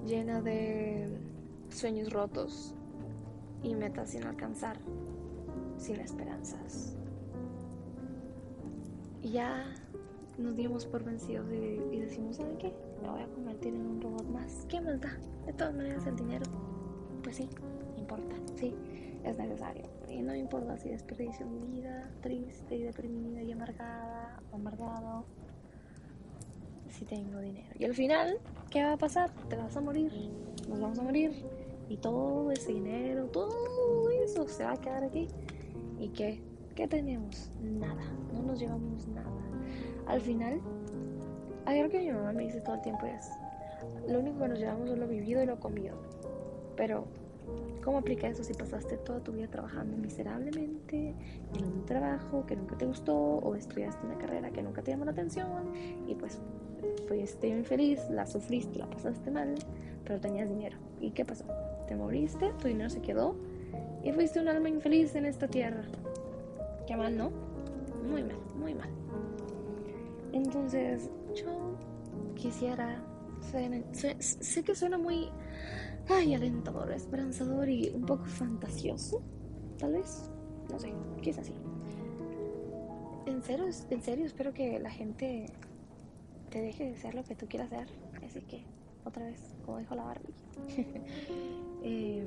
llena 0.06 0.40
de 0.40 1.08
sueños 1.70 2.12
rotos 2.12 2.74
y 3.62 3.74
metas 3.74 4.10
sin 4.10 4.24
alcanzar, 4.24 4.78
sin 5.80 5.96
esperanzas. 6.00 6.94
Y 9.22 9.30
ya 9.30 9.64
nos 10.38 10.56
dimos 10.56 10.87
por 10.87 11.04
vencidos 11.04 11.46
y, 11.52 11.99
decimos, 11.99 12.37
¿saben 12.37 12.56
qué? 12.58 12.72
Me 13.02 13.10
voy 13.10 13.22
a 13.22 13.26
convertir 13.28 13.75
en 13.75 13.87
un 13.87 14.00
robot 14.00 14.26
más. 14.28 14.66
¿Qué 14.68 14.80
más 14.80 15.00
da? 15.00 15.18
De 15.46 15.52
todas 15.52 15.75
maneras 15.75 16.06
el 16.06 16.16
dinero, 16.16 16.44
pues 17.22 17.37
sí, 17.37 17.49
sí, 18.56 18.75
es 19.25 19.37
necesario. 19.37 19.84
Y 20.08 20.22
no 20.22 20.34
importa 20.34 20.76
si 20.76 20.90
desperdicio 20.90 21.46
mi 21.46 21.80
vida 21.80 22.10
triste 22.20 22.76
y 22.76 22.82
deprimida 22.82 23.42
y 23.42 23.52
amargada 23.52 24.42
o 24.52 24.56
amargado, 24.56 25.25
si 26.88 27.04
tengo 27.04 27.40
dinero. 27.40 27.68
Y 27.78 27.84
al 27.84 27.94
final, 27.94 28.38
¿qué 28.70 28.82
va 28.82 28.92
a 28.92 28.96
pasar? 28.96 29.30
Te 29.49 29.56
vas 29.56 29.76
a 29.76 29.80
morir, 29.80 30.12
nos 30.68 30.80
vamos 30.80 30.99
a 30.99 31.02
morir. 31.02 31.32
Y 31.88 31.96
todo 31.96 32.52
ese 32.52 32.72
dinero, 32.72 33.26
todo 33.26 34.10
eso 34.10 34.46
se 34.46 34.64
va 34.64 34.72
a 34.72 34.76
quedar 34.76 35.02
aquí. 35.02 35.28
¿Y 36.00 36.09
qué? 36.09 36.40
¿Qué 36.75 36.88
tenemos? 36.88 37.50
Nada, 37.62 38.02
no 38.33 38.42
nos 38.42 38.59
llevamos 38.59 39.07
nada. 39.09 39.30
Al 40.07 40.21
final, 40.21 40.61
hay 41.66 41.78
algo 41.78 41.92
que 41.92 42.00
mi 42.00 42.11
mamá 42.11 42.33
me 42.33 42.45
dice 42.45 42.61
todo 42.62 42.76
el 42.76 42.80
tiempo 42.80 43.07
es, 43.07 43.28
lo 44.09 44.19
único 44.19 44.40
que 44.40 44.49
nos 44.49 44.59
llevamos 44.59 44.90
es 44.90 44.99
lo 44.99 45.07
vivido 45.07 45.42
y 45.42 45.47
lo 45.47 45.61
comido. 45.61 45.97
Pero 46.76 47.04
¿Cómo 47.85 47.97
aplica 47.97 48.28
eso 48.28 48.45
si 48.45 48.52
pasaste 48.52 48.99
toda 48.99 49.21
tu 49.21 49.33
vida 49.33 49.49
trabajando 49.49 49.97
miserablemente 49.97 51.14
en 51.59 51.64
un 51.64 51.87
trabajo 51.87 52.45
que 52.45 52.54
nunca 52.54 52.76
te 52.76 52.85
gustó 52.85 53.16
o 53.16 53.54
estudiaste 53.54 54.07
una 54.07 54.19
carrera 54.19 54.50
que 54.50 54.62
nunca 54.62 54.83
te 54.83 54.90
llamó 54.90 55.07
la 55.07 55.12
atención 55.12 55.73
y 56.07 56.14
pues 56.14 56.40
fuiste 57.09 57.49
infeliz, 57.49 57.99
la 58.11 58.26
sufriste, 58.26 58.78
la 58.78 58.87
pasaste 58.88 59.30
mal, 59.30 59.54
pero 60.04 60.21
tenías 60.21 60.50
dinero? 60.50 60.76
¿Y 61.00 61.12
qué 61.12 61.25
pasó? 61.25 61.47
Te 61.88 61.97
moriste, 61.97 62.52
tu 62.61 62.69
dinero 62.69 62.90
se 62.90 63.00
quedó 63.00 63.35
y 64.02 64.12
fuiste 64.12 64.40
un 64.40 64.49
alma 64.49 64.69
infeliz 64.69 65.14
en 65.14 65.26
esta 65.26 65.49
tierra. 65.49 65.83
Qué 66.87 66.97
mal, 66.97 67.16
¿no? 67.16 67.30
Muy 68.11 68.23
mal, 68.23 68.38
muy 68.57 68.75
mal. 68.75 68.90
Entonces, 70.33 71.11
yo 71.35 71.76
quisiera... 72.35 73.02
sé 74.21 74.62
que 74.62 74.75
suena 74.75 74.99
muy 74.99 75.30
ay, 76.11 76.35
alentador, 76.35 76.90
esperanzador 76.92 77.69
y 77.69 77.90
un 77.90 78.02
poco 78.02 78.25
fantasioso, 78.25 79.23
tal 79.78 79.92
vez, 79.92 80.30
no 80.71 80.78
sé, 80.78 80.92
quizás 81.23 81.47
sí. 81.47 81.54
En 83.26 83.42
serio, 83.42 83.66
en 83.90 84.02
serio, 84.02 84.26
espero 84.26 84.52
que 84.52 84.78
la 84.78 84.90
gente 84.90 85.47
te 86.50 86.61
deje 86.61 86.90
de 86.90 86.97
ser 86.97 87.14
lo 87.14 87.23
que 87.23 87.35
tú 87.37 87.47
quieras 87.47 87.71
ser, 87.71 87.87
así 88.25 88.40
que, 88.42 88.64
otra 89.04 89.25
vez, 89.25 89.54
como 89.64 89.78
dijo 89.78 89.95
la 89.95 90.04
Barbie, 90.04 90.35
em, 91.83 92.26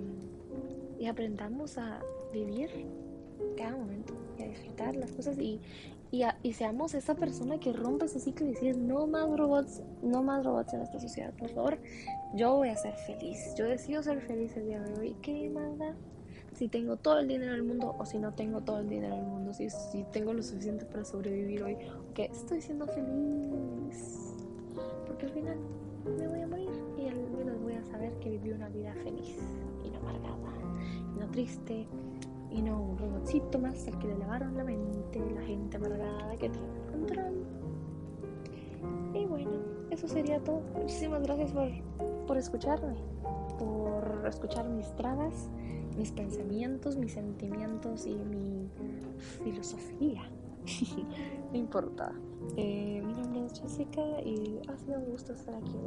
y 1.03 1.07
aprendamos 1.07 1.77
a 1.77 2.00
vivir 2.31 2.69
cada 3.57 3.75
momento 3.75 4.13
y 4.39 4.43
a 4.43 4.48
disfrutar 4.48 4.95
las 4.95 5.12
cosas 5.12 5.38
y, 5.38 5.60
y, 6.12 6.53
seamos 6.53 6.93
esa 6.93 7.13
persona 7.15 7.60
que 7.60 7.74
rompe 7.74 8.05
ese 8.05 8.22
ciclo 8.22 8.45
y 8.45 8.51
decir 8.51 8.77
no 8.77 9.05
más 9.05 9.27
robots, 9.38 9.81
no 10.01 10.24
más 10.24 10.45
robots 10.45 10.74
en 10.74 10.81
esta 10.81 11.01
sociedad, 11.01 11.33
por 11.33 11.50
favor. 11.50 11.77
Yo 12.36 12.55
voy 12.55 12.69
a 12.69 12.77
ser 12.77 12.93
feliz. 12.93 13.53
Yo 13.57 13.65
decido 13.65 14.01
ser 14.01 14.22
feliz 14.22 14.55
el 14.55 14.67
día 14.67 14.79
de 14.79 14.98
hoy. 14.98 15.15
¿Qué 15.22 15.50
manda? 15.50 15.93
Si 16.55 16.69
tengo 16.69 16.95
todo 16.95 17.19
el 17.19 17.27
dinero 17.27 17.51
del 17.51 17.63
mundo 17.63 17.95
o 18.00 18.05
si 18.05 18.17
no 18.17 18.33
tengo 18.33 18.62
todo 18.62 18.79
el 18.79 18.88
dinero 18.88 19.17
del 19.17 19.25
mundo, 19.25 19.53
si, 19.53 19.69
si 19.69 20.05
tengo 20.13 20.31
lo 20.33 20.41
suficiente 20.41 20.86
para 20.86 21.03
sobrevivir 21.03 21.63
hoy, 21.63 21.77
que 22.13 22.25
estoy 22.25 22.62
siendo 22.62 22.88
feliz. 22.88 24.38
Porque 25.05 25.25
al 25.25 25.31
final 25.33 25.57
me 26.17 26.27
voy 26.29 26.41
a 26.41 26.48
morir 26.48 26.69
y 26.98 27.10
al 27.10 27.19
menos 27.31 27.62
voy 27.62 27.74
a 27.74 27.83
saber 27.83 28.13
que 28.19 28.29
viví 28.29 28.51
una 28.51 28.69
vida 28.69 28.93
feliz 29.03 29.38
y 29.83 29.89
no 29.89 30.00
amargada, 30.00 30.52
triste 31.27 31.88
y 32.51 32.62
no 32.62 32.82
un 32.82 32.98
robotcito 32.98 33.60
más 33.60 33.88
al 33.88 33.98
que 34.00 34.08
le 34.08 34.18
lavaron 34.18 34.56
la 34.56 34.63
mente 34.63 35.20
la 35.34 35.42
gente 35.42 35.77
amargada 35.77 36.32
que 36.38 36.50
tiene 36.50 36.68
el 36.75 36.92
control. 36.92 37.46
Y 39.13 39.25
bueno, 39.25 39.51
eso 39.89 40.08
sería 40.08 40.39
todo. 40.39 40.62
Muchísimas 40.75 41.24
gracias 41.24 41.51
por, 41.51 41.70
por 42.27 42.38
escucharme, 42.38 42.96
por 43.58 44.25
escuchar 44.27 44.68
mis 44.70 44.94
trabas, 44.96 45.50
mis 45.98 46.12
pensamientos, 46.12 46.98
mis 46.98 47.13
sentimientos 47.13 48.06
y 48.06 48.15
mi 48.15 48.70
filosofía. 49.44 50.24
no 51.51 51.58
importa. 51.58 52.12
Eh, 52.58 53.01
mi 53.06 53.13
nombre 53.13 53.46
es 53.46 53.60
Jessica 53.60 54.01
y 54.24 54.62
ha 54.68 54.77
sido 54.77 55.00
un 55.00 55.06
gusto 55.06 55.34
estar 55.34 55.56
aquí. 55.56 55.77